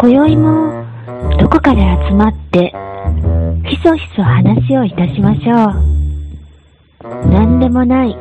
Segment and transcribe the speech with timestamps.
[0.00, 0.86] 今宵も
[1.40, 2.72] どこかで集まって
[3.68, 5.70] ひそひそ話をいたしましょ
[7.26, 7.28] う。
[7.28, 8.16] 何でもない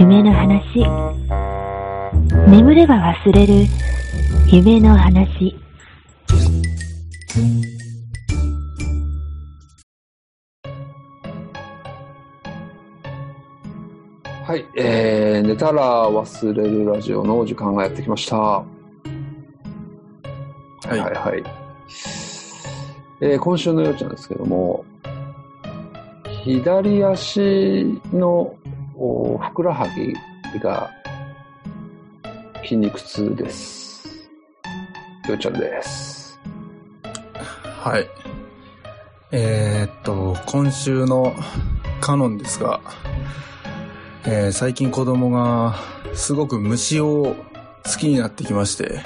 [0.00, 0.84] 夢の話。
[2.50, 3.66] 眠れば忘れる
[4.50, 5.54] 夢の話。
[14.44, 18.75] はい、えー、寝たら忘れるラジオのお時間がやってきました。
[20.88, 21.44] はいはいはい。
[23.20, 24.84] えー今週のようちゃんですけども、
[26.44, 28.54] 左足の
[28.96, 30.14] おふくらはぎ
[30.60, 30.90] が
[32.62, 34.28] 筋肉痛です。
[35.28, 36.38] ようちゃんです。
[37.80, 38.08] はい。
[39.32, 41.34] えーっと、今週の
[42.00, 42.80] カノンですが、
[44.24, 45.74] えー最近子供が
[46.14, 47.34] すごく虫を
[47.84, 49.00] 好きになってきまして、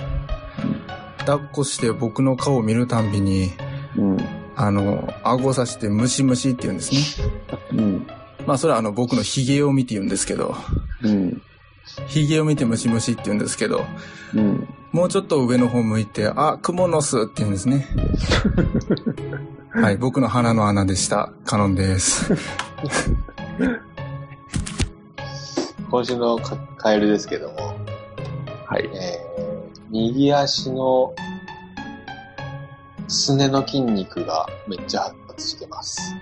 [1.27, 3.51] 抱っこして僕の顔を見るたんびに、
[3.97, 4.19] うん。
[4.57, 7.31] あの、顎をさしてムシムシって言うんですね。
[7.73, 8.07] うん。
[8.47, 10.55] まあそれはあの僕の髭を見て言うんですけど、
[11.03, 11.43] うん。
[12.09, 13.85] 髭を見てムシムシって言うんですけど、
[14.35, 14.69] うん。
[14.93, 17.87] もうちょっと上の方向いて、あ、クモの巣って言うんですね。
[19.73, 21.33] はい、僕の鼻の穴でした。
[21.45, 22.35] カノンです。
[25.91, 27.75] 今週のカカエルですけども、
[28.67, 28.91] はい。
[28.93, 29.20] えー
[29.91, 31.13] 右足の
[33.09, 36.15] すねの筋肉がめっちゃ発達してます。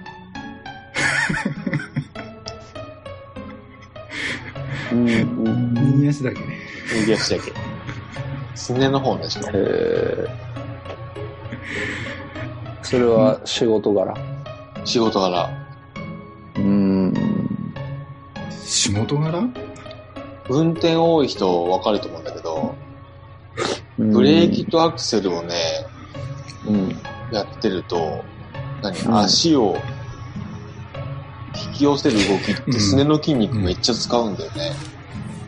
[4.90, 5.08] うん。
[5.08, 5.74] うん。
[5.98, 6.58] 右足だけね。
[7.00, 7.52] 右足だけ。
[8.54, 9.42] すねの方でしょ。
[9.52, 10.28] えー、
[12.82, 14.14] それは仕事柄？
[14.86, 15.50] 仕事柄。
[16.56, 17.12] うん。
[18.50, 19.42] 仕事柄？
[20.48, 22.47] 運転多い人わかると思うんだけど、
[23.98, 25.54] ブレーキとアクセルをね、
[26.66, 26.88] うん。
[27.32, 28.24] やってると、
[28.82, 29.76] 何、うん足を
[31.66, 34.72] 引き寄せる動きってすねの筋肉めっちゃ使うんだよね。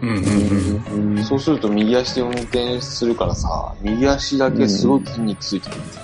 [0.02, 1.16] うんうんうん。
[1.16, 1.24] うん。
[1.24, 6.02] そうすると右足で運転するからさ、右足だけすごい筋肉ついてくるんですよ。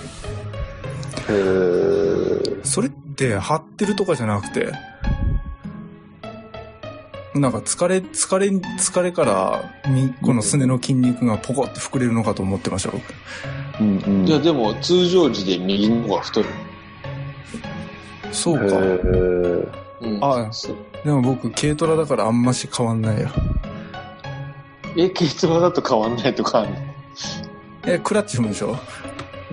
[1.29, 4.71] えー、それって張ってるとかじゃなくて、
[7.39, 13.03] なんか疲れ、疲れ、疲れから、みこのすねの筋肉がポコって膨れるのかと思ってました、僕。
[13.79, 14.27] うんうん。
[14.27, 16.49] いや、でも通常時で右の方が太る。
[18.31, 18.65] そうか。
[18.65, 19.69] えー、
[20.01, 20.51] うん、あ
[21.03, 23.29] でも僕、軽トラだからあんまし変わんないよ。
[24.95, 26.75] え、軽トラだと変わんないとかあるの？
[27.85, 28.77] え、クラッチ踏むでしょ？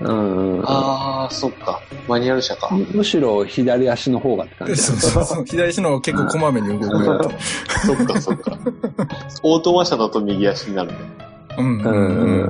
[0.00, 0.62] うんうん。
[0.66, 1.80] あー、そっか。
[2.08, 2.74] マニュアル車か。
[2.74, 4.76] むむしろ左足の方がって感じ。
[4.76, 5.44] そうそうそう。
[5.44, 7.30] 左足の方が結構こまめに動くよ。
[7.86, 8.58] そっかそっか。
[9.42, 10.98] オートマ車だと右足になるね。
[11.58, 11.94] うんうん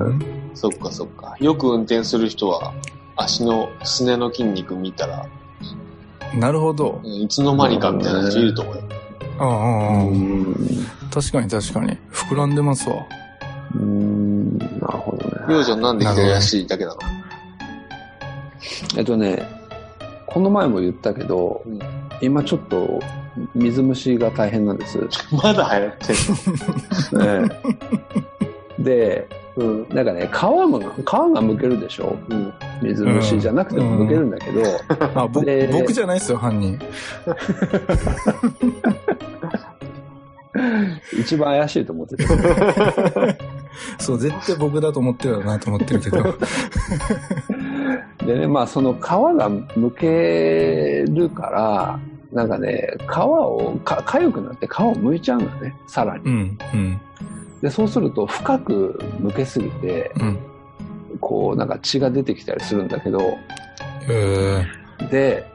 [0.07, 0.25] うん。
[0.55, 1.35] そっかそっか。
[1.39, 2.73] よく運転する人は、
[3.15, 5.25] 足のすねの筋肉見たら、
[6.33, 6.99] なるほど。
[7.03, 8.81] うんいつの間にかみたいな人いると思うよ。
[9.37, 10.55] ああああ、うん。
[11.13, 11.97] 確かに確かに。
[12.11, 12.95] 膨らんでますわ。
[13.75, 14.57] うん。
[14.57, 15.31] なるほどね。
[15.49, 16.97] りょうちゃんなんで左足だけなの？
[18.97, 19.47] えっとね、
[20.25, 21.79] この前も言ったけど、うん
[22.21, 23.01] 今ちょっと
[23.53, 24.97] 水虫が大変なんです。
[25.43, 25.97] まだ流行っ
[27.11, 27.59] てんのね
[28.79, 29.27] で、
[29.57, 29.85] うん。
[29.89, 32.15] なんかね、皮も、皮がむけるでしょ？
[32.29, 32.53] うん。
[32.81, 34.61] 水虫じゃなくてもむけるんだけど、
[35.13, 36.79] あ、ぼで僕じゃないですよ、犯人。
[41.19, 42.25] 一番怪しいと思ってて。
[43.99, 46.23] そう、絶対僕だと思ってるなと思ってるけど。
[48.25, 51.99] でね、まあその皮がむけるから、
[52.31, 56.23] なんかね、皮を、か、痒くなって皮を剥いちゃうんだね、さらに。
[56.25, 57.01] うん、うん、
[57.61, 60.39] で、そうすると深く剥けすぎて、うん。
[61.19, 63.37] こう、なんか血が出てきたりするんだけど、
[64.09, 64.65] え
[65.09, 65.45] で、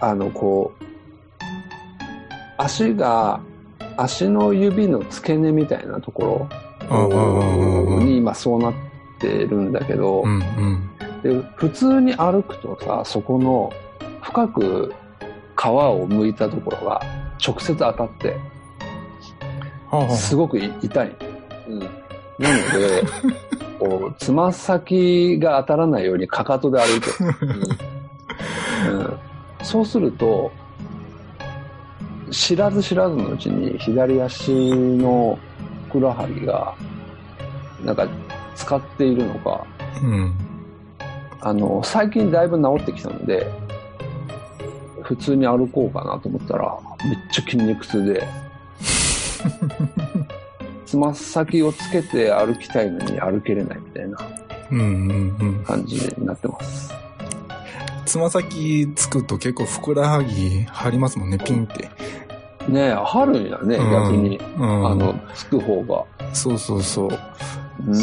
[0.00, 0.84] あの、こう、
[2.58, 3.40] 足が、
[3.96, 6.48] 足の指の付け根みたいなとこ
[6.90, 8.74] ろに今そうなっ
[9.18, 10.85] てるんだけどう、ん、うん。
[11.26, 13.72] で普通に歩くとさ、そこの
[14.22, 14.94] 深く
[15.56, 17.02] 皮を剥いたところが
[17.44, 18.36] 直接当たって、
[20.16, 21.16] すごくい痛い。
[21.68, 21.78] うん。
[21.78, 21.90] なの
[22.78, 23.02] で、
[23.78, 27.70] こう、つま先が当たらないようにかかとで歩いてる。
[28.92, 29.18] うん
[29.62, 30.52] そうすると、
[32.30, 35.36] 知らず知らずのうちに左足の
[35.88, 36.72] ふくらはぎが、
[37.84, 38.06] なんか
[38.54, 39.66] 使っているのか、
[40.00, 40.45] うん。
[41.40, 43.46] あの、最近だいぶ治ってきたので、
[45.02, 48.26] 普通に歩こうかなと思ったら、めっちゃ筋肉痛で、
[50.86, 54.18] つま先をつけて歩きたいのに歩けれないみたいな。
[55.64, 56.92] 感じになってます。
[58.04, 61.88] つま先つくと結構ふくらはぎ張りますもんね、ピンって。
[62.68, 64.40] ねえ、春やね、うん逆に。
[64.58, 64.86] うん。
[64.86, 66.04] あの、つく方が。
[66.32, 67.08] そうそうそう。
[67.86, 67.96] うん。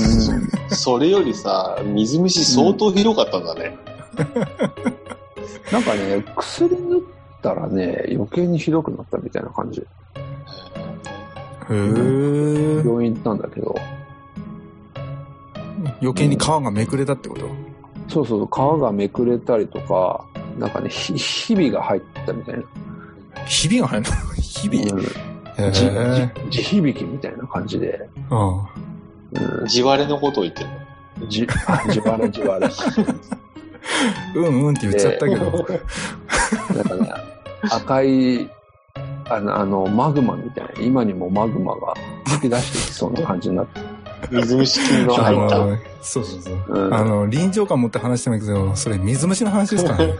[0.70, 3.78] それよりさ、水虫相当ひどかったんだね。
[5.72, 7.02] なんかね、薬塗っ
[7.42, 9.82] たらね、余計にひどくなったみたいな感じ。
[9.82, 9.86] へ
[11.72, 12.78] え。
[12.86, 13.76] 病院行ったんだけど、
[16.02, 17.48] 余計に皮がめくれたってこと？
[18.10, 18.50] そうそう、皮
[18.82, 20.26] がめくれたりとか、
[20.60, 22.64] なんかね、ひ、ひびが入ったみたいな。
[23.46, 24.34] ひびが入るの？
[24.40, 24.86] ひび？
[26.50, 28.10] 地響きみたいな感じで。
[28.30, 28.62] うん。
[29.34, 29.68] うん。
[29.68, 31.28] 地割れのことを言ってるの。
[31.28, 32.70] じ、あ、じわれじわれ。
[34.36, 35.68] うんうんって言っちゃったけど。
[36.76, 37.14] なんかね、
[37.70, 38.50] 赤い、
[39.30, 41.94] あの、あの、マグマみたいな、今にもマグマが
[42.28, 43.82] 吹き出してきそうな感じになって。
[44.32, 45.58] 水虫菌の入った。
[46.02, 46.64] そうそうそう。
[46.68, 46.94] うん。
[46.94, 50.14] あの、臨場感持って話してますけど、それ水虫の話ですからね。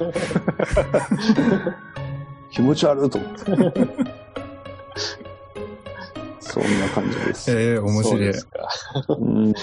[2.52, 4.23] 気持ち悪いと思って。
[6.54, 7.50] そんな感じです。
[7.52, 8.30] ええ面白い。
[8.30, 8.32] う
[9.26, 9.54] ん。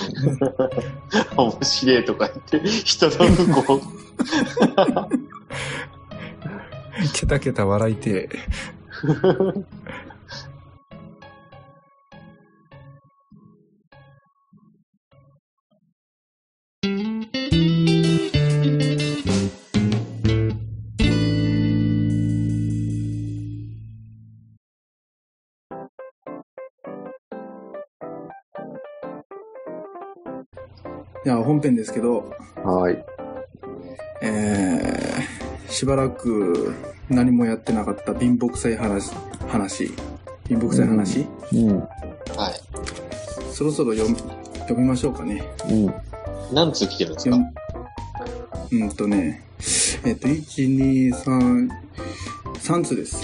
[1.37, 3.81] 面白いとか言って、人の不幸。
[7.15, 8.29] ケタケタ笑いて。
[31.61, 32.35] 本編ですけど、
[32.65, 33.05] はい。
[34.23, 36.75] えー、しばらく
[37.11, 39.12] 何もやってなかった貧乏くさい話、
[39.47, 39.93] 話。
[40.49, 41.79] 貧乏くさい話、うん。
[41.79, 41.87] は
[42.51, 43.53] い。
[43.53, 44.17] そろそろ読み、
[44.61, 45.45] 読みましょうかね。
[45.69, 45.95] うん。
[46.51, 47.51] 何通来てるんです読か
[48.79, 49.43] んうんとね、
[50.07, 51.69] えっと、1、2、3、
[52.55, 53.21] 3通です。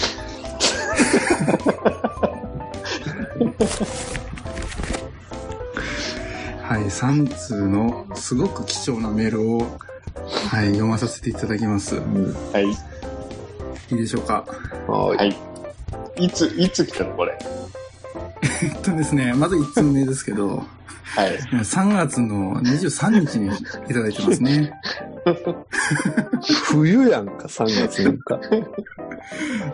[6.76, 9.60] はい、3通のすごく貴重なメールを、
[10.50, 11.94] はい、読まさせていただきます。
[11.94, 12.52] いうん。
[12.52, 12.70] はい。
[13.94, 14.44] いでしょうか？
[14.86, 15.16] はい。
[15.16, 15.36] はい。
[16.18, 17.16] いつ、いつ来たの？
[17.16, 17.38] これ。
[18.62, 21.38] えっとですね、まず1通目ですけど、はい。
[21.38, 24.78] 3月の23日にいただいてますね。
[26.66, 28.38] 冬やんか、3月なんか。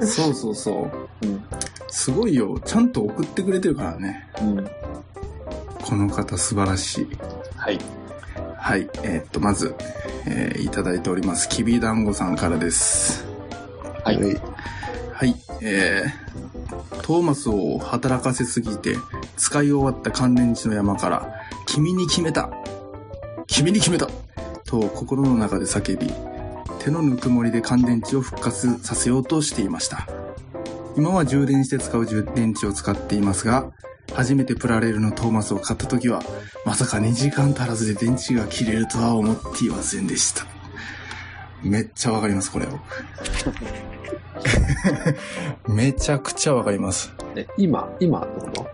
[0.03, 0.89] そうそうそ
[1.21, 1.27] う。
[1.27, 1.43] うん。
[1.89, 2.61] すごいよ。
[2.65, 4.29] ちゃんと送ってくれてるからね。
[4.41, 4.71] うん。
[5.83, 7.09] この方素晴らしい。
[7.57, 7.79] はい。
[8.57, 8.89] はい。
[9.03, 9.75] えーっと、まず、
[10.27, 11.49] えーいただいております。
[11.49, 13.27] きびだんごさんからです。
[14.05, 14.17] はい。
[14.17, 15.35] はい。
[15.61, 18.97] えー、トーマスを働かせすぎて、
[19.37, 21.35] 使い終わった乾電池の山から、
[21.67, 22.51] 君に決めた
[23.53, 24.09] 君に決めた
[24.65, 26.11] と心の中で叫び、
[26.79, 30.09] 手のぬくもりで乾電池を復活させようとしていました。
[30.97, 33.73] 今は充電して使う充電池を使っていますが、
[34.13, 36.23] 初めてプラレールのトーマスを買った時は、
[36.67, 40.47] まさか2時間足らずで電池が切れるとは思っていませんでした。
[41.63, 42.67] めっちゃわかります、これ。
[45.73, 47.13] めちゃくちゃわかります。
[47.37, 48.67] え今、今ってこと？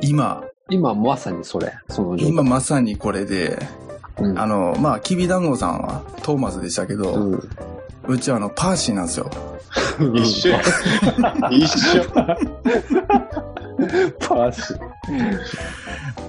[0.00, 3.58] 今、今まさにそれ、その今まさにこれで、
[4.18, 7.48] うんあの、まあ、きびだんごさんはトーマスでしたけど、う。
[8.06, 9.30] うちはあの、パーシーなんですよ。
[10.14, 10.60] 一緒や。
[11.50, 12.04] 一緒。
[14.20, 14.94] パーシー。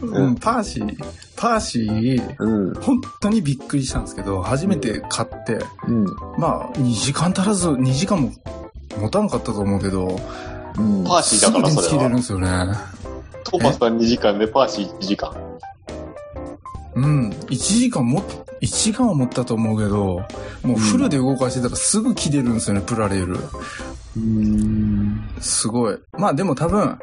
[0.01, 1.05] うん、パーシー、
[1.35, 2.73] パーシー、うん。
[2.75, 6.05] 本当にびっくりしたんですけど、初めて買って、うん。
[6.37, 8.31] まあ、2時間足らず、2時間も
[8.99, 10.19] 持たんかったと思うけど、
[10.77, 11.03] うん。
[11.03, 12.65] パーシーだからすぐ電池切れるんそれは。
[12.65, 12.95] ですよね。
[13.43, 15.31] トーマスは2時間でパーシー1時間。
[16.95, 17.29] うん。
[17.29, 18.23] 1時間も、
[18.61, 20.23] 1時間は持ったと思うけど、
[20.63, 23.37] もうフルで動かしてたらすぐ切れるんですよね、プラレール。
[24.17, 25.29] うん。
[25.39, 25.97] すごい。
[26.17, 26.97] まあでも多分、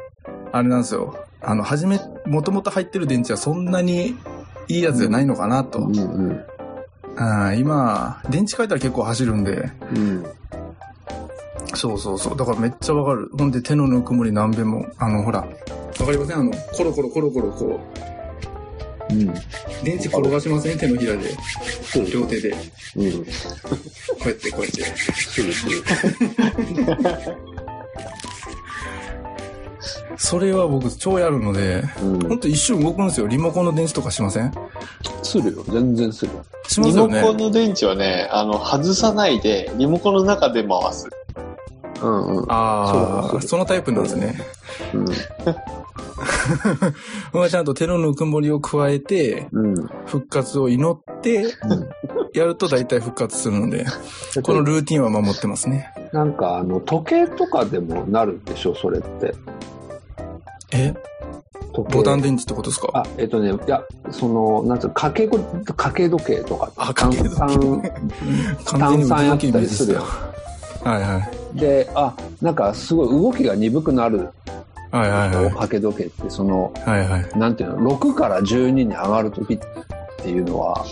[0.51, 1.15] あれなんですよ。
[1.41, 4.15] あの、はじめ、もともと入ってる電池はそんなに
[4.67, 5.79] いいやつじゃないのかなと。
[5.79, 5.95] うん。
[5.97, 5.99] う
[6.33, 6.41] ん。
[7.15, 10.25] あー今、電池変えたら結構走るんで、うん。
[11.75, 12.37] そうそうそう。
[12.37, 13.29] だからめっちゃわかる。
[13.37, 16.37] ほんで手のぬくもり何べも、あの、ほら、わかりません？
[16.37, 17.79] あの、コロコロコロコロこ
[19.13, 19.29] うん。
[19.29, 19.33] う、
[19.83, 20.77] 電池転がしません？
[20.77, 21.29] 手のひらで、
[22.11, 22.51] 両手で。
[22.51, 22.57] こ
[22.97, 23.05] うん。
[23.05, 24.83] うやって、こうやって。
[24.83, 25.83] するする。
[30.15, 33.27] それは僕超やるので、うんほんと一瞬動くんですよ。
[33.27, 34.53] リモコンの電池とかしません？
[35.21, 35.63] するよ。
[35.67, 36.31] 全然する。
[36.67, 37.21] しまリすよね。
[37.21, 41.09] モコンの電池はね、あの、外さないで、リモコンの中で回す。
[42.01, 42.45] うんうん。
[42.49, 44.35] ああ、そのタイプなんですね。
[44.93, 45.05] うん。
[45.05, 45.13] ま
[45.51, 45.82] あ
[47.49, 49.75] ちゃんと手のぬくもりを加えて、うん。
[50.05, 51.45] 復活を祈って、
[52.33, 53.85] やると大体復活するので、
[54.43, 55.93] このルーティンは守ってますね。
[56.11, 59.33] なんか、あの、時計とかでもなるんでしょ、それって。
[60.71, 60.93] え？
[61.91, 62.89] ボタン電池ってことですか？
[62.93, 66.71] あ、えっとね、いや、その、なんつうの、掛けご、掛け時計とか。
[66.77, 67.91] あ掛け時計
[68.77, 70.03] 炭酸やったりするよ
[70.83, 71.59] はいはい。
[71.59, 74.29] で、あ、なんかすごい動きが鈍くなる
[74.93, 75.45] はいはいはい。
[75.45, 77.29] 掛け時計って、その、はいはい。
[77.37, 79.59] なんていうの、6から12に上がるときっ
[80.17, 80.85] ていうのは、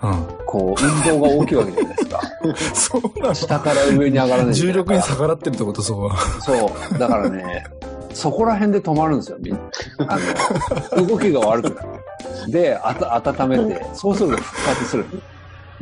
[0.00, 2.18] うこう、運動が大きいわけじゃないですか。
[2.18, 2.54] ん。
[2.74, 6.16] そうなの下から上に上がらない重力に逆らってるってことそこは。
[6.40, 6.98] そう。
[6.98, 7.64] だからね、
[8.14, 9.58] そこら辺で止まるんですよ、みん
[10.06, 10.18] あ
[10.96, 11.88] の、動きが悪くなる。
[12.48, 15.06] で、あた、温めて、そうすると復活する。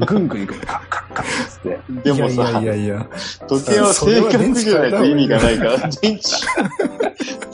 [0.06, 1.78] ぐんぐんいくの、カッカッカッつって。
[2.02, 3.06] でもさ、いやいやいや。
[3.48, 6.22] 時計は正確じゃないと意味がないから、電池、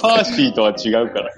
[0.00, 1.32] パーシーとは違うから。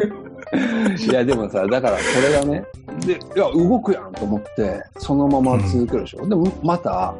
[0.96, 2.64] いや、でもさ、だからそれがね、
[3.06, 6.26] で、いや、動くやんと思って、そのまま続けるでしょ。
[6.26, 7.14] でも、また、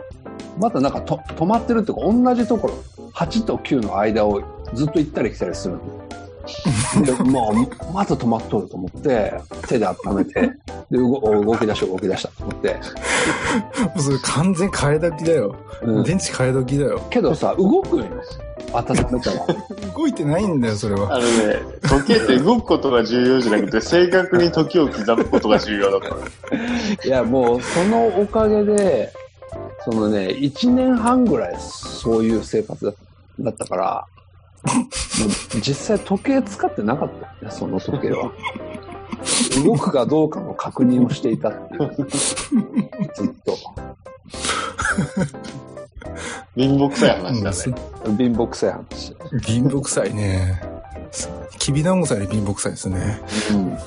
[0.59, 2.75] またなんかと止まってるっていうか、同じところ、
[3.15, 4.43] 8と9の間を
[4.75, 5.81] ずっと行ったり来たりするの。
[7.05, 9.35] で、もう、また止まっとると思って、
[9.69, 10.41] 手で温めて、
[10.91, 12.75] で、動お動き出した、動き出したと思って。
[12.75, 15.55] もうそれ完全替え時だよ。
[15.83, 17.01] うん、電池替え時だよ。
[17.11, 18.07] けどさ、動くんよ。
[18.73, 19.47] 温めたら。
[19.97, 21.17] 動いてないんだよ、それは。
[21.17, 26.57] あのね、時計って動くことが重要じゃなくて、正確に時を刻むことが重要だから。
[27.05, 29.13] いや、もう、そのおかげで、
[29.85, 32.93] そのね、1年半ぐらいそういう生活だ
[33.41, 34.05] だったから、
[35.61, 38.33] 実際時計使ってなかったよね、その時計は。
[39.65, 41.97] 動くかどうかの確認をしていたっていう。
[42.09, 43.57] ずっと。
[46.57, 47.83] 貧乏くさい話だね。
[48.17, 49.17] 貧乏くさい話。
[49.43, 50.61] 貧乏臭いね。
[51.59, 53.21] きびだんごさえ貧乏臭いですね。
[53.53, 53.79] うん。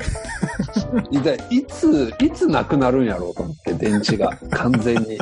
[1.50, 4.36] いつ、いつなくなるんやろうと思って、電池が。
[4.50, 5.18] 完全に。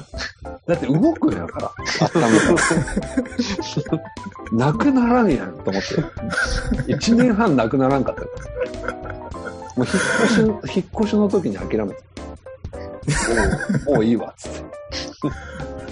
[0.66, 2.52] だって動くんやから、温めた
[3.96, 4.02] ら。
[4.52, 6.92] なくならんやんと思って。
[6.92, 8.22] 一年半なくならんかった。
[8.22, 11.84] もう引っ越し、引っ越しの時に諦めた。
[11.84, 11.94] も
[13.92, 14.62] う、もういいわ、つって。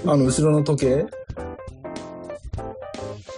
[0.06, 1.06] あの、後ろの時計？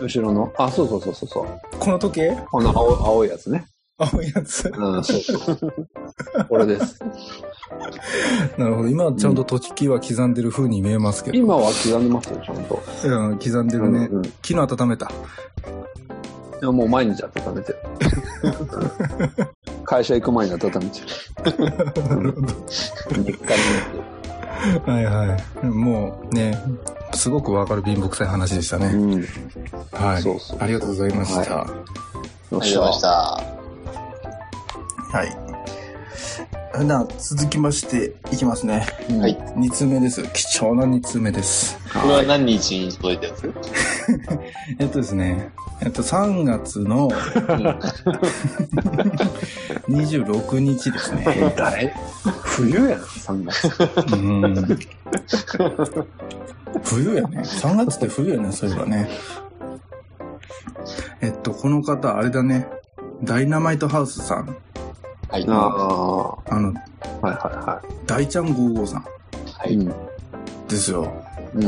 [0.00, 1.46] 後ろの、あ、そうそうそうそうそう。
[1.78, 2.38] この時計？
[2.50, 3.66] この青青いやつね。
[3.98, 4.72] 青いやつ。
[4.74, 5.74] うん、そうそう。
[6.48, 7.00] これです。
[8.56, 8.88] なるほど。
[8.88, 11.36] 今はちゃんと時計は刻んでる風に見えますけど。
[11.36, 12.82] 今は刻んでますよ、ちゃんと。
[13.04, 14.08] うん、刻んでるね。
[14.10, 15.10] うんうんい昨日温めた。
[16.62, 17.78] や、もう毎日温めてる。
[19.84, 20.84] 会社行く前に温めてる。
[20.84, 20.92] 日
[23.10, 23.34] 課になっ
[24.84, 25.66] てはいはい。
[25.66, 26.58] もうね、
[27.14, 28.84] すごくわかる貧乏臭い話でしたる。
[28.84, 28.88] ね。
[28.94, 29.24] うん。
[29.92, 30.22] はい。
[30.22, 31.54] そうそうありがとうございました。
[31.54, 33.57] よありがとうございました。
[35.10, 35.30] はい。
[36.86, 38.86] では、続きまして、いきますね。
[39.10, 39.36] うんはい。
[39.56, 40.22] 2通目です。
[40.32, 41.78] 貴重な2通目です。
[41.92, 43.52] これは何日に届いたやつ
[44.78, 45.50] えっとですね、
[45.80, 47.10] えっと、3月の
[49.88, 51.24] 26日ですね。
[51.56, 51.94] 誰？
[52.44, 54.14] 冬やん、3月。
[54.14, 54.78] うん。
[56.84, 57.40] 冬やね。
[57.40, 59.08] 3月って冬やね、そういえばね。
[61.22, 62.68] えっと、この方、あれだね。
[63.24, 64.56] ダイナマイトハウスさん。
[65.28, 65.44] はい。
[65.46, 69.74] あはあ、あの、はいはいは大ちゃん55さんい。
[69.74, 69.76] い。
[69.76, 69.86] うん。
[70.68, 71.12] ですよ。
[71.54, 71.64] うん。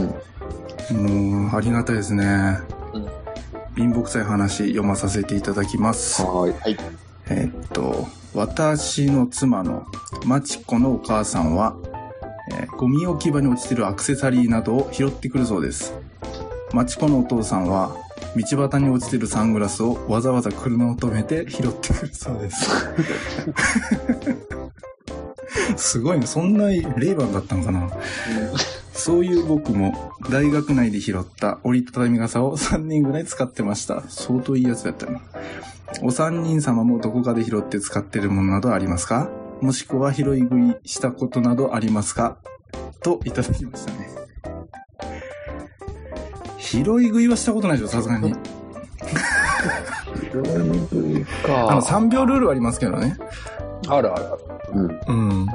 [1.43, 2.59] もう、ありがたいですね。
[2.95, 3.21] うん
[3.76, 6.23] 貧乏くさい話読まさせていただきます。
[6.23, 6.76] はい。
[7.31, 9.87] えっと、私の妻の
[10.26, 11.76] マチコのお母さんは、
[12.52, 15.95] えーゴミ置き場に落ちてるアクセサリーなどを拾ってくるそうです。
[16.73, 17.95] マチコのお父さんは、
[18.37, 22.70] 道端に落ちてるサングラスをわざわざ車を止めて拾ってくるそうです。
[25.76, 26.26] すごいね。
[26.26, 26.76] そんなレ
[27.10, 27.88] イバンだったのかな
[28.92, 34.02] そういう僕も大学内で拾った折りたたみ傘を3人ぐらい使ってました。
[34.08, 35.20] 相当いいやつだったな。
[36.02, 39.28] お三人様もどこかで拾って使ってるものなどありますか？
[39.60, 42.37] もしくは拾い食いしたことなどありますか？
[43.02, 44.20] といただきましたね。
[46.71, 48.33] 拾い食いはしたことないでしょ、さすがに。
[48.33, 48.37] あ
[51.75, 51.89] の、か。
[51.99, 53.17] 3秒ルールはありますけどね。
[53.89, 54.43] あるあるある。
[54.75, 54.87] うん。
[54.87, 54.91] う
[55.45, 55.49] ん。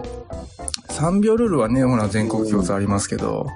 [0.89, 3.47] 3秒ルールはね、ほら、全国共通ありますけど、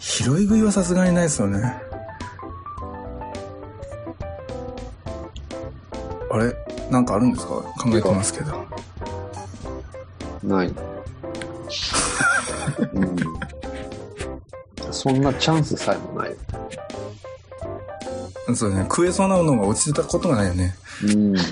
[0.00, 1.80] 拾い食いはさすがにないですよね。
[6.32, 6.52] あれ？
[6.90, 7.54] なんかあるんですか？
[7.54, 7.64] 考
[7.96, 8.66] えてますけど。
[10.42, 10.74] ない。
[12.94, 13.16] うん。
[14.90, 16.34] そんなチャンスさえもない。
[18.54, 18.82] そうね。
[18.82, 20.74] 食えそうなものが落ちてたことがないよね。
[21.02, 21.34] うん。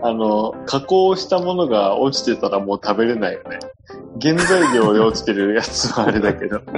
[0.00, 3.58] あの、加工したものが落ちてたらもう食べれないよね。
[4.20, 6.60] 原材料で落ちてるやつはあれだけど。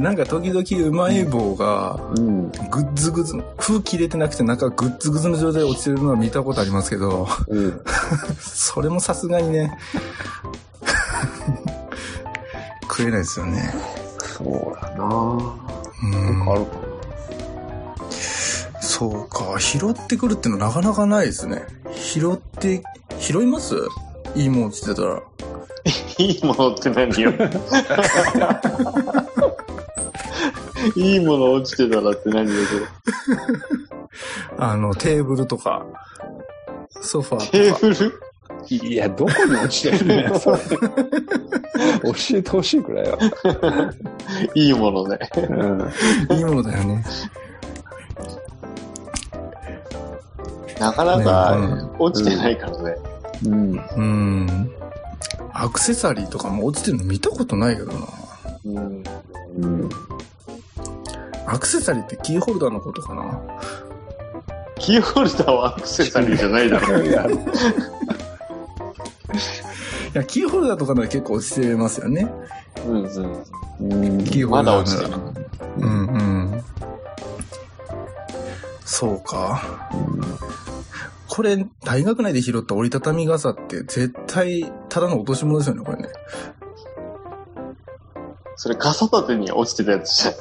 [0.00, 2.50] なんか時々うまい棒が、うん。
[2.50, 7.80] グッズグズ、風切れてなくて中グッズグズの状態で落ちてるのは見たことありますけど、うん。
[8.40, 9.76] それもさすがにね、
[12.84, 13.74] 食えないですよね。
[14.38, 14.48] そう
[14.86, 16.70] やなうんあるか
[18.80, 21.62] そうか、拾ってくるってのなかなかないですね。
[21.94, 22.82] 拾って、
[23.18, 23.74] 拾います？
[24.34, 25.20] いいもん落ちてたら。
[26.18, 27.32] いいものって何よ。
[30.96, 32.52] いいもの落ちてたらって何だ
[34.58, 35.84] あの、テーブルとか、
[37.00, 37.74] ソファけど。
[37.74, 37.80] ーとか。
[37.80, 38.20] テーブル？
[38.68, 40.58] いや、どこに落ちてるんだよ、 それ。
[40.58, 43.18] 教えてほしいくらいよ。
[44.54, 45.18] いいものね。
[45.48, 46.36] うん。
[46.36, 47.04] いいものだよね。
[50.78, 52.96] なかなねか落ちてないからね。
[53.46, 53.80] うん。
[53.96, 54.70] うん。
[55.52, 57.98] アクセサリーとかも落ちてるの見たことないけどな。
[58.64, 59.04] うん。
[59.58, 59.90] うん。
[61.50, 63.40] アクセサリーってキーホルダーのことかな？
[64.78, 67.02] キーホルダーはアクセサリーじゃないだろ。
[67.02, 67.30] いや、い
[70.14, 72.32] や、 キーホルダーとかなら結構落ちてますよね。
[72.86, 73.44] うんうん。
[73.80, 74.24] うん。
[74.24, 75.10] キーホルダーまだ落ちてる。
[75.78, 76.16] うんう
[76.56, 76.64] ん。
[78.84, 79.88] そうか。
[81.28, 86.08] これ、大学内で拾った折りたたみ傘って絶対ただの落とし物ですよね、これね。
[88.56, 90.34] それ傘立てに落ちてたやつじゃん。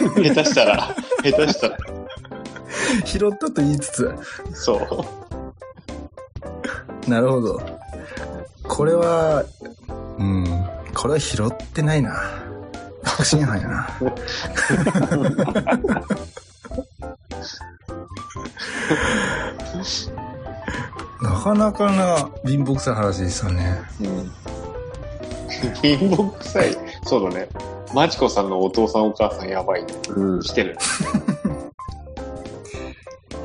[0.34, 1.76] 下手したら、下手したら。
[3.04, 4.14] 拾ったと言いつつ、
[4.54, 5.06] そ
[7.06, 7.10] う。
[7.10, 7.60] なるほど。
[8.62, 9.44] これは、
[10.18, 10.44] うん、
[10.94, 12.40] これは拾ってないな。
[13.02, 13.88] 確信犯やな。
[21.22, 23.80] なかなかな貧乏くさい話でしたね。
[24.00, 24.32] うん。
[25.82, 26.76] 貧乏くさい。
[27.04, 27.48] そうだね。
[27.94, 29.84] マチコさんのお父さんお母さんやばい。
[30.08, 30.42] うん。
[30.42, 30.76] してる。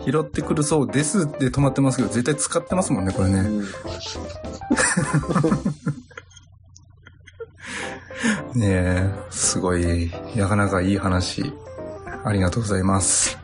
[0.06, 3.40] 拾ってくるそうですって止まってますけど、絶対使ってますもんね、これね。
[3.40, 3.62] うん。
[8.54, 11.52] ねえ、すごい、なかなかいい話。
[12.24, 13.38] ありがとうございます。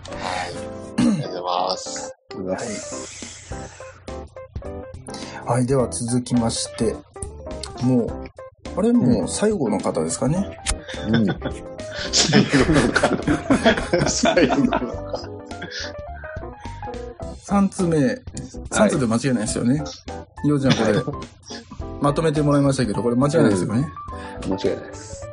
[0.97, 3.55] ありがとうございます。
[5.45, 6.95] はい、では続きまして、
[7.83, 8.11] もう、
[8.77, 10.57] あれもう最後の方ですかね。
[11.07, 11.25] うん。
[12.11, 13.09] 最後のか。
[14.07, 14.81] 最後のか。
[17.51, 19.83] 3つ目、3つで間違いないですよね。
[20.45, 20.93] ようちゃんこれ、
[22.01, 23.87] まとめてもらいましたけど、これ間違いないですよね。
[24.47, 25.27] 間違いないです。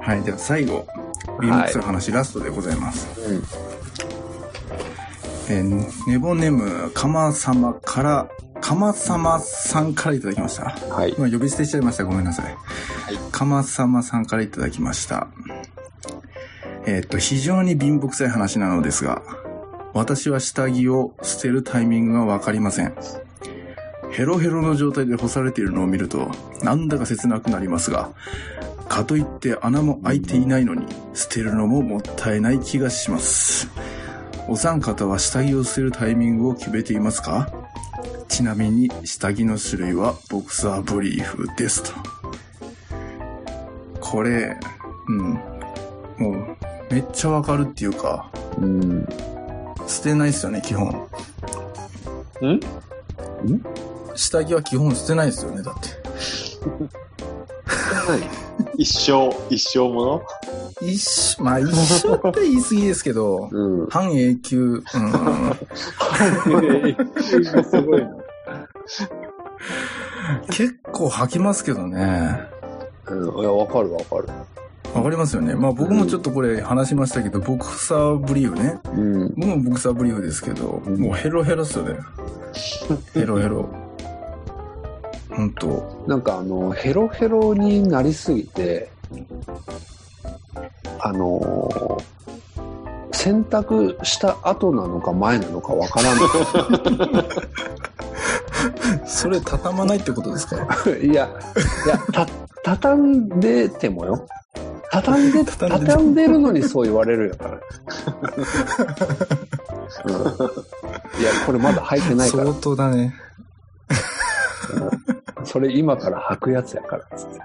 [0.00, 0.86] はい、では最後、
[1.40, 3.08] ビームクスの話、ラストでございます。
[3.28, 3.42] うん。
[5.48, 8.28] えーネボネム、かま様から、
[8.66, 10.64] かま様さんからいただきました。
[10.92, 11.14] はい。
[11.16, 12.04] 今呼び捨てしちゃいました。
[12.04, 13.14] ごめんなさい。
[13.14, 15.28] いかまさまさんからいただきました。
[16.84, 19.22] えーっと、非常に貧乏くさい話なのですが、
[19.94, 22.92] 私は下着を捨てるタイミングがわかりません。
[24.10, 26.28] ヘロヘロの状態で干されているのを見ると、
[26.64, 28.10] なんだか切なくなりますが、
[28.88, 33.68] かといって穴も開いていないのに、捨てるのももったいない気がします。
[34.48, 37.48] お三方は下着を捨てるタイミングを決めていますか？
[38.28, 41.92] ちなみに下着の種類はボクサーブリーフですと。
[44.00, 44.56] これ、
[45.08, 45.34] うん。
[46.18, 46.56] もう、
[46.90, 49.06] めっちゃわかるっていうか、うん。
[49.86, 50.88] 捨てないっすよね、基本。
[52.42, 52.60] ん？
[54.14, 55.88] 下着は基本捨てないですよね、だって。
[58.78, 60.22] 一生、一生もの？
[60.82, 63.86] 一生、まあ一生って言い過ぎですけど、うん。
[63.86, 64.82] 半永久、うん。
[64.82, 65.00] す
[67.82, 68.10] ごいな。
[70.50, 72.40] 結構履きますけどね。
[73.06, 73.40] うん。
[73.40, 74.28] いや、わかるわかる。
[74.94, 75.54] わかりますよね。
[75.54, 78.78] まあ僕もちょっとこれ話しましたけど、ボクサーブリーフね。
[78.84, 79.34] うん。
[79.34, 81.98] 僕もボクサーブリーフですけど、うんもうヘロヘロっすよね。
[83.14, 83.68] ヘロヘロ。
[85.30, 86.04] ほんと。
[86.06, 88.90] なんかあの、ヘロヘロになりすぎて、
[91.00, 92.04] あのー
[93.12, 96.10] 洗濯した後なのか前なのかわから
[99.06, 100.56] それ畳まないってことですか？
[100.56, 101.06] ない。
[101.06, 101.28] いや、
[101.86, 102.26] いや、た、
[102.62, 104.26] 畳んでてもよ。
[104.90, 107.58] 畳んで、畳んで畳んでるのにそう言われるやから。
[110.04, 110.12] うん、
[111.20, 112.54] いや、これまだ履いてないから相。
[112.60, 113.14] 当だね。
[115.44, 117.40] それ今から履くやつやからっつって。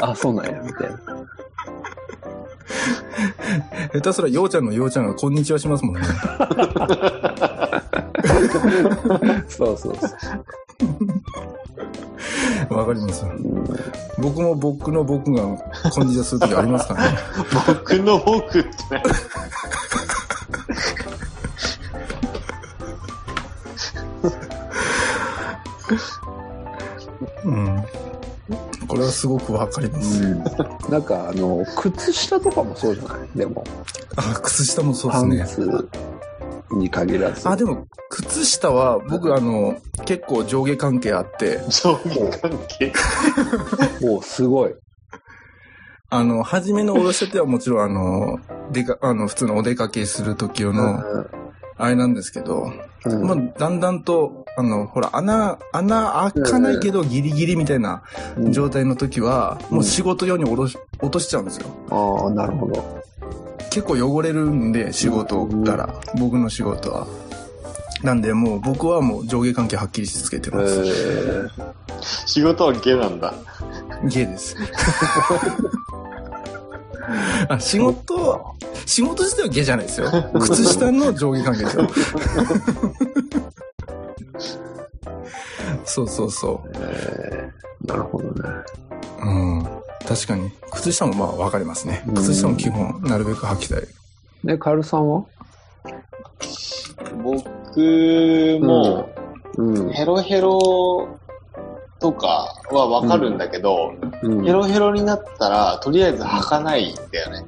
[0.00, 0.98] あ、そうなんや、みたいな。
[3.92, 6.02] 下手すらようちゃんのようちゃんがこんにちはしますもんね。
[9.48, 10.06] そうそうそ
[12.70, 12.74] う。
[12.74, 13.24] わかります。
[14.18, 15.42] 僕も僕の僕が
[15.90, 17.18] こんにちはするときありますからね。
[17.66, 19.02] 僕の僕ってね。
[28.88, 30.22] これはすごくわかります。
[30.90, 33.28] なんかあの、靴下とかもそうじゃない？
[33.38, 33.62] でも、
[34.16, 35.68] あ、靴下もそうですね。
[35.70, 35.88] パン
[36.70, 37.48] ツに限らず。
[37.48, 42.92] あ、でも、靴下は僕あの、結構上下関係あって、上下関係？
[44.00, 44.74] もうすごい。
[46.10, 48.38] あの、初めのおろしたてはもちろんあの、
[48.72, 51.02] でか、あの、普通のお出かけする時用の、
[51.76, 52.72] あれなんですけど、
[53.04, 58.02] うんまあ、だんだんと、あの、ほら、穴、穴開かないけどギリギリみたいな
[58.36, 61.68] うん状態の時は、うんもう仕事用におろし、落としちゃうんですよ。
[61.90, 63.04] ああ、なるほど。
[63.70, 67.06] 結構汚れるんで、仕事から、僕の仕事は。
[68.02, 70.80] なんで、もう僕はもう上下関係はっきりしつけてえます。
[70.80, 71.48] ー、
[72.26, 73.32] 仕事はゲなんだ。
[74.02, 74.56] ゲイです。
[77.48, 80.10] あ、仕事、仕事自体はゲイじゃないですよ。
[80.40, 81.88] 靴下の上下関係ですよ。
[85.84, 88.32] そうそうそえー、なるほどね。
[89.22, 89.26] う。
[89.26, 89.64] うん。
[90.06, 90.50] 確かに。
[90.70, 92.12] 靴下もまあ分かりますねう。
[92.12, 93.82] ん靴下も基本、なるべく履きたい。
[94.44, 95.24] で、カエルさんは？
[97.22, 99.08] 僕も、
[99.56, 99.90] うん。
[99.92, 101.08] ヘロヘロ
[102.00, 107.44] とかはわかるんだけど、うんヘロヘロになったら、とりあえず履かないんだよね。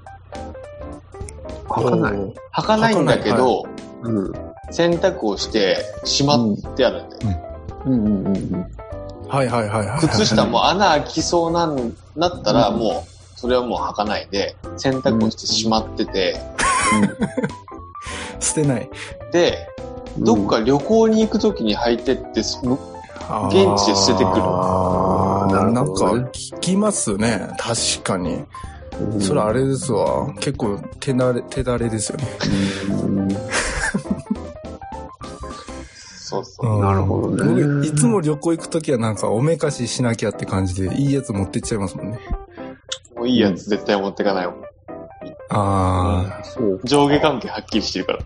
[1.68, 2.12] 履かない。
[2.53, 3.64] 履かないんだけど、
[4.03, 4.33] うん。
[4.70, 7.42] 洗濯をしてしまってあるんだよね。
[7.87, 8.66] うんうんうんうん。
[9.28, 10.00] はいはいはいはい。
[10.00, 16.40] 靴下も穴開きそうなんなったら、もう、それはもう履かないで、洗濯をしてしまってて、
[18.40, 18.90] 捨てない。
[19.33, 19.68] で、
[20.18, 27.48] どっか旅行に行くときに履いてって、現地で捨ててくるなるなんか聞きますね。
[27.59, 28.44] 確かに。
[29.00, 30.33] うん、それあれですわ。
[30.40, 32.26] 結構手だれ、手だれですよね。
[36.38, 36.77] うんそうそう。
[36.77, 42.21] うんなるほどね僕いつも旅行行くときはなんかおめかししなきゃって感じで、いいやつ持ってっちゃいますもんね。
[43.16, 44.64] もういいやつ絶対持ってかないもん。
[45.51, 46.81] あそう。
[46.85, 48.21] 上下関係はっきりしてるから。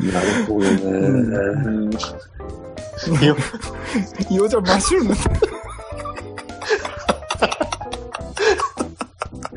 [0.00, 0.70] なるほどね。
[0.82, 1.90] うん。
[1.90, 3.36] よ
[4.30, 4.34] あ。
[4.34, 5.28] ようちゃん真っ白になって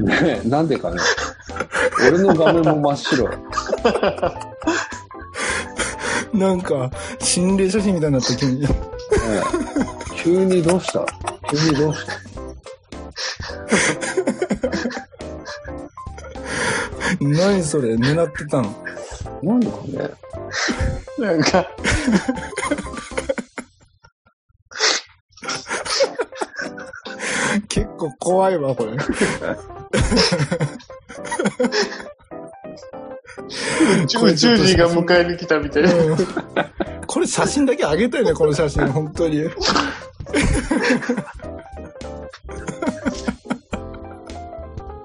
[0.04, 0.98] ねえなんでかね。
[2.08, 3.30] 俺の画面も真っ白。
[6.34, 8.66] なんか、心霊写真みたいになった急に。
[8.66, 8.70] ええ
[10.16, 11.06] 急にどうした？
[11.50, 12.14] 急にどうした？
[17.22, 17.96] 何それ？
[17.96, 18.76] 狙ってたの
[19.44, 20.10] なんでかね。
[21.20, 21.68] なんか、
[27.70, 28.98] 結構怖いわ、これ。
[34.04, 35.94] 宇宙人が迎えに来たみたいな。
[35.94, 36.18] うん
[37.08, 39.50] これ写真だけあげたよね、この写真、本当に。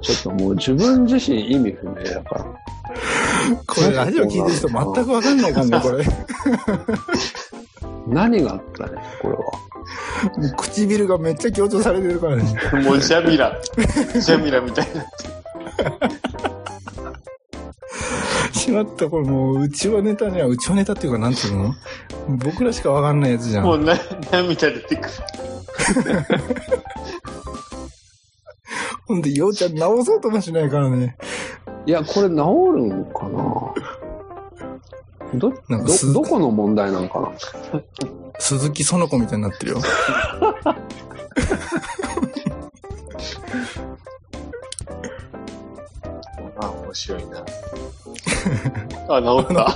[0.03, 2.45] ちょっともう自分自身意味不明だから。
[3.66, 6.05] これラジオ聞いてる人全くわかんないかんね、これ。
[8.09, 9.40] 何があったね、これは。
[9.40, 9.53] も
[10.45, 12.42] う唇がめっちゃ強調されてるからね。
[12.85, 13.57] もうジャミラ。
[14.21, 15.05] ジャミラみたいな。
[18.72, 21.74] しまった、これもう、うちはネタには、うちはネタっていうか、なんていうの？
[22.38, 23.61] 僕らしかわかんないやつじゃ。
[23.61, 23.94] もうんな
[24.30, 25.11] 涙出てくる。
[29.06, 31.18] ほんで、ようちゃん直そうともしないからね。
[31.85, 32.37] いや、これ治
[32.72, 33.74] るんかな？
[35.35, 37.30] ど、なんかどこの問題なのかな？
[38.38, 39.82] 鈴木園子みたいになってるよ。
[46.58, 47.44] あ、面白いな。
[49.09, 49.74] あ、治った。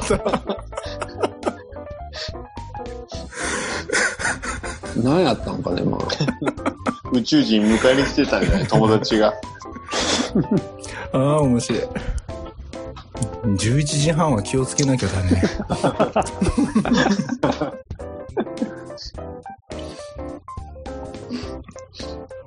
[5.03, 6.01] 何やったんかね、まあ。
[7.13, 8.67] 宇宙人迎えに来てたんじゃない？
[8.67, 9.33] 友達が。
[11.13, 11.83] ああ、面白い。
[13.45, 15.43] 11時半は気をつけなきゃだね。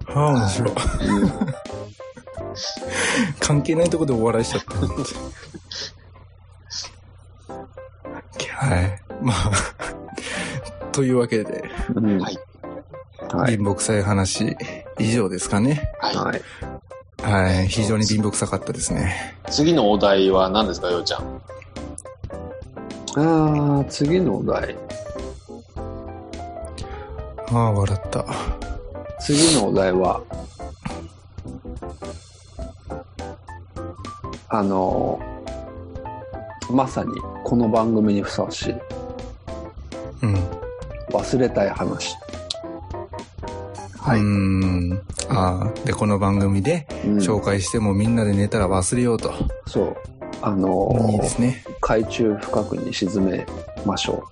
[0.07, 0.71] はあ、面白い。
[3.39, 4.71] 関係ないとこでお笑いしちゃった。
[8.69, 9.01] はい。
[9.19, 9.51] まあ、
[10.93, 11.63] というわけで、
[11.95, 12.39] うんはい。
[13.33, 13.57] はい。
[13.57, 14.55] 貧乏くさい話、
[14.99, 15.91] 以上ですかね。
[15.99, 16.15] はい。
[16.15, 16.41] はい。
[17.23, 17.67] はい。
[17.67, 19.35] 非常に貧乏くさかったですね。
[19.49, 21.41] 次のお題は何ですか、ようちゃん。
[23.17, 24.75] ああ、次のお題。
[27.51, 28.25] ああ、笑った。
[29.19, 30.21] 次のお題は、
[34.49, 35.19] あの、
[36.69, 37.11] まさに
[37.49, 38.75] この番組にふさわしい
[40.21, 40.35] うん。
[41.11, 42.15] 忘れたい話。
[43.97, 44.19] はい。
[44.19, 44.25] うー
[44.93, 45.01] ん。
[45.29, 49.33] ああ、で、この番組でうん紹介してもみんなで寝たら忘れようと。
[49.65, 49.97] そう。
[50.43, 51.63] あのいいですね。
[51.81, 53.47] 海中深くに沈め
[53.83, 54.23] ましょ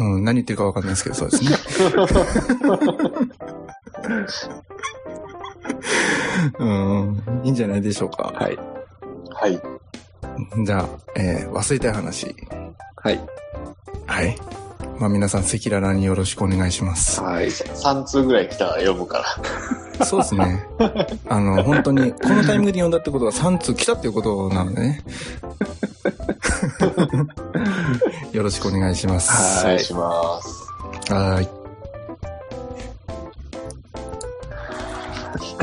[0.00, 1.50] うん、何言ってるかわかんないですけど、そうですね。
[6.58, 8.32] うん、いいんじゃないでしょうか。
[8.34, 8.42] う。
[8.42, 8.58] はい。
[9.30, 9.73] はい。
[10.64, 12.34] じゃあ、えー忘れたい話。
[12.96, 13.20] はい。
[14.06, 14.36] はい。
[14.98, 17.20] まあ皆さん、赤裸々によろしくお願いします。
[17.20, 17.46] はい。
[17.46, 19.18] 3通ぐらい来たら読むか
[19.98, 20.04] ら。
[20.04, 20.66] そうですね。
[21.28, 25.04] あの、本当に、このタイミングで読んだってことは3通来たっていうことなのでね。
[28.32, 29.64] よろしくお願いします。
[29.64, 31.12] お願いします。
[31.12, 31.48] はーい。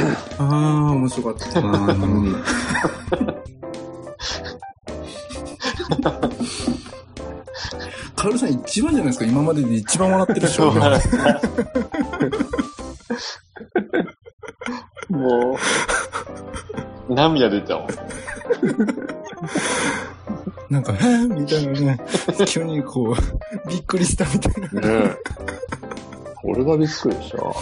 [0.40, 0.46] あー、
[0.94, 1.94] 面白かったな
[8.22, 10.72] カルさん一番じゃないですか今までで一番笑ってるでしょ。
[15.10, 15.58] も
[17.10, 17.88] う、涙出てたもん。
[20.70, 22.00] なんか、へーみたいなね、
[22.46, 24.82] 急にこう、びっくりしたみたいな。
[24.82, 25.18] ねえ。
[26.44, 27.40] 俺がびっくりした。
[27.40, 27.54] 本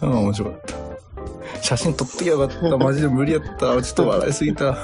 [0.00, 0.74] あー、面白かった。
[1.62, 2.76] 写真撮ってきゃよかった。
[2.76, 3.80] マジで無理やった。
[3.80, 4.76] ちょっと笑いすぎた。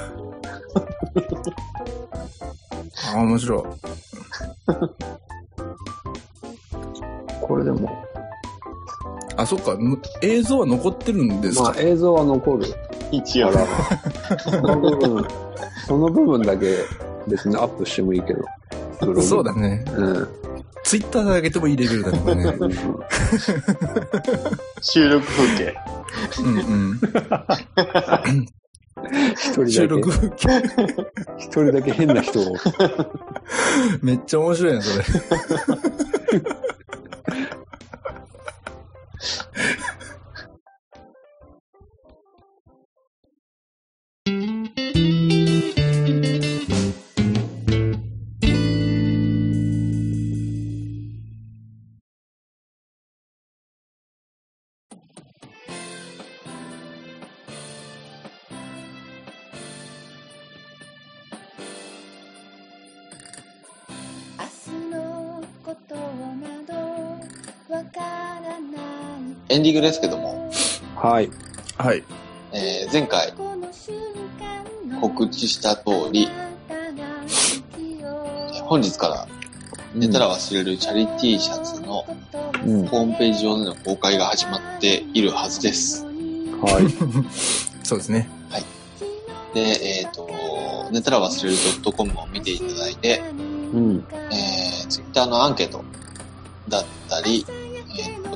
[3.13, 3.63] あー、面白い。
[7.41, 7.89] これでも、
[9.37, 9.75] あ、そっか。
[9.75, 12.65] む映像は残ってるんですか、まあ映像は残る
[13.11, 13.51] 一応。
[14.37, 15.27] その部分、
[15.87, 16.77] その部分だけ
[17.27, 18.43] 別にアップしてもいいけど。
[18.99, 19.53] ブログそうだ。
[19.55, 19.85] ね。
[19.95, 20.27] うん。
[20.83, 22.43] ツイッターで上げてもいいレベルだね、これね。
[22.59, 22.73] うん
[24.81, 25.75] 収録風景。
[26.43, 26.61] うんう
[26.93, 26.99] ん。
[29.35, 29.71] 一人だけ。
[29.71, 30.11] 収録。
[31.37, 32.55] 一人だけ変な人を。
[34.01, 35.05] めっちゃ面白いね、それ。
[69.49, 70.51] エンディングですけども、
[70.95, 71.29] はい。
[71.77, 72.03] はい。
[72.53, 73.33] えー前回
[75.01, 76.27] 告知した通り、
[78.65, 79.27] 本日から
[79.95, 82.05] 寝たら忘れるチャリティーシャツの
[82.65, 82.87] うん。
[82.87, 86.05] ホームページ上での公開が始まっているはずです。
[86.05, 86.89] はい。
[87.83, 88.29] そうですね。
[89.53, 90.29] で、えっ、と、
[90.91, 91.57] 寝たら忘れる
[91.97, 93.21] .com を見ていただいて、
[93.73, 94.05] うん。
[94.31, 95.83] えー、ツイッターのアンケート
[96.67, 97.45] だったり、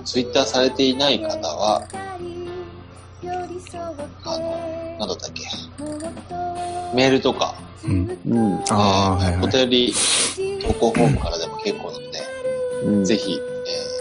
[0.05, 1.87] ツイッターされていない方は、
[4.25, 5.43] あの、なんだったっけ、
[6.95, 8.19] メールとか、うん。
[8.25, 8.63] うん。
[8.69, 9.45] ああ、はいはい。
[9.45, 9.93] お便り
[10.61, 12.23] 投稿フォームからでも結構なので、
[12.85, 13.05] うん。
[13.05, 13.39] ぜひ、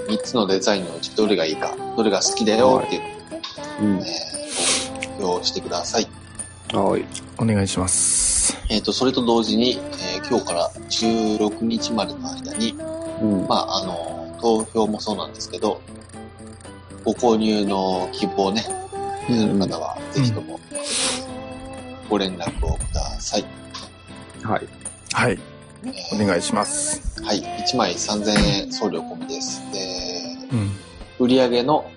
[0.09, 3.03] えー、3つのデザインのうちどれがいいか、どれが好きだよっていう
[3.81, 6.09] うんのを、えー、投票してください。
[6.73, 7.05] はい。
[7.39, 8.57] お願いします。
[8.71, 9.79] えっ、と、それと同時に、
[10.17, 12.75] えー今日から16日までの間に、
[13.21, 13.47] うん。
[13.47, 14.12] まあ、あの、
[14.43, 15.81] 投票もそうなんですけど、
[17.05, 18.67] ご購入の希望ね、
[19.31, 20.59] うんある方は、ぜひとも、
[22.11, 23.45] ご連絡をください。
[24.43, 24.69] はい。
[25.13, 25.39] はい。
[25.85, 27.23] えお願いします。
[27.23, 28.31] ーはい、1枚3000
[28.65, 29.63] 円送料込みです。
[29.73, 30.49] で、
[31.21, 31.27] うん。
[31.27, 31.89] 売上の、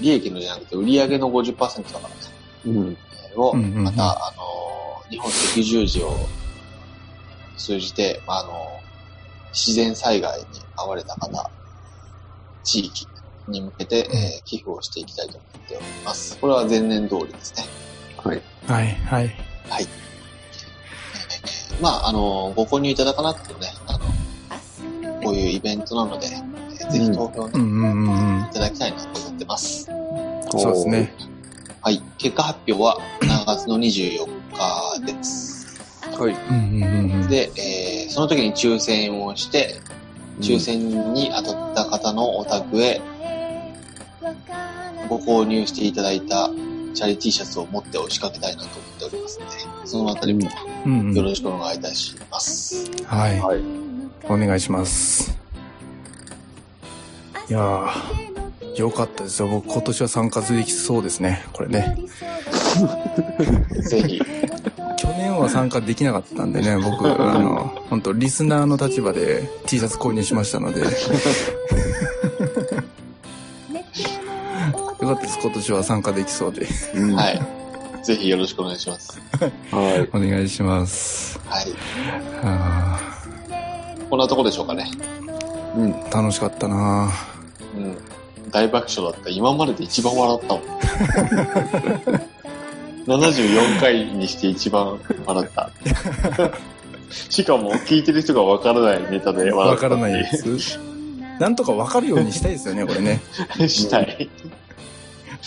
[0.00, 2.14] 利益のじゃなくて、売上の50%だからね、
[2.66, 2.96] うん。
[3.36, 6.16] を、また、あの、日本赤十字を
[7.58, 8.52] 通じて、まああの、
[9.52, 11.50] 自然災害に遭われた方、
[12.62, 13.08] 地域
[13.48, 16.38] に向けて、えー寄付をしていきたいと思っております。
[16.38, 17.64] これは前年通りですね。
[18.16, 18.42] はい。
[18.66, 19.30] はい、はい。
[19.68, 19.86] はい。
[21.80, 24.00] まあ、あの、ご購入いただかなくてもね、あの、
[25.22, 28.52] こういうイベントなので、えーぜひ投票ね、うんうんうんうんい。
[28.52, 29.84] ただきたいなと思ってます。
[30.50, 31.12] そうですね。
[31.80, 32.02] はい。
[32.18, 34.26] 結果発表は7月の24
[35.06, 35.66] 日です。
[36.18, 36.32] はい。
[36.34, 36.86] うんうんう
[37.18, 37.28] んうん。
[37.28, 39.80] で、えーその時に抽選をして、
[40.42, 43.00] 抽選に当たった方のお宅へ
[45.08, 46.50] ご購入していただいた
[46.94, 49.52] チャリ T シャツを持って押しかけたいなと思っておりますので、
[49.86, 50.48] そのあたりも
[50.84, 52.90] うんうんよろしくお願いいたします。
[53.04, 53.40] はい。
[53.40, 53.62] はい。
[54.24, 55.38] お願いします。
[57.48, 59.48] いやー、よかったですよ。
[59.48, 61.44] 僕今年は参加できそうですね。
[61.52, 61.96] これね。
[63.82, 64.20] ぜひ、
[65.32, 70.86] 去年は参加できなかったんでね、 僕、あの、本当リスナーの立場で T シャツ購入しましたので、よ
[75.08, 75.38] かったです。
[75.40, 76.68] 今年は参加できそうで。
[76.94, 77.40] うんはい。
[78.04, 79.20] ぜひよろしくお願いします。
[79.70, 80.08] はい。
[80.12, 81.40] お願いします。
[81.46, 81.66] はい。
[82.42, 83.00] あ
[84.10, 84.90] こんなとこでしょうかね。
[85.76, 85.92] うん。
[85.92, 87.10] ー楽しかったな
[87.76, 87.96] うん。
[88.50, 89.30] 大爆笑だった。
[89.30, 92.22] 今までで一番笑ったもん。
[93.06, 95.70] 74回にして一番笑った。
[97.10, 99.58] しかも聞いてる人がわからないネタで笑った。
[99.58, 100.24] わからないで。
[100.58, 100.78] す。
[101.38, 103.20] なんとかわかるようにしたいですよね、これね。
[103.68, 104.30] したい。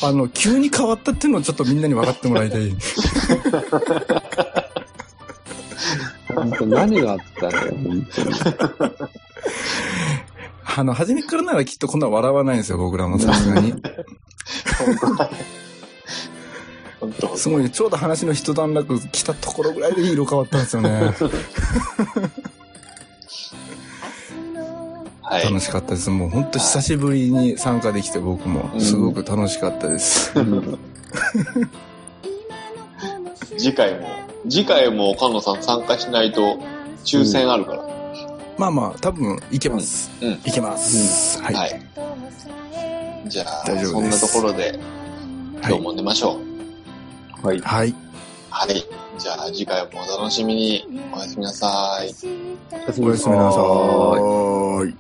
[0.01, 2.75] あの、急に変わったっていうのをちょっとみんなに分かってもらいたい。
[6.35, 8.35] 本当何があったのよ、本当に。
[10.77, 13.73] あの、初めからならきっとこんな笑わないんですよ、僕らもさすがに。
[16.99, 20.89] 本当すごいね、ちょうど話の一段落来たところぐらいで色変わったんですよね。
[25.21, 25.43] はい。
[25.45, 26.09] 楽しかったです。
[26.09, 30.31] もう本当久しぶりに参加できて僕もすごく楽しかったです。
[33.57, 34.07] 次回も、
[34.49, 36.59] 次回も岡野さん参加しないと
[37.03, 37.85] 抽選あるから。
[38.57, 40.11] まあまあ、多分いけます。
[40.21, 41.41] うんいけます。
[41.41, 41.53] はい。
[41.55, 41.81] はい。
[43.27, 44.79] じゃあ、大丈夫ですそんなところで
[45.67, 46.35] 今日も寝ましょう。
[46.35, 46.54] はい。
[47.45, 47.61] はい。
[47.61, 47.93] はい。
[49.19, 51.01] じゃあ次回もお楽しみに。
[51.13, 52.05] おやすみなさい。
[52.07, 54.95] おやすみなさーい。